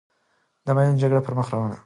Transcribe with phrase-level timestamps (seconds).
[0.65, 1.79] د میوند جګړه پرمخ روانه ده.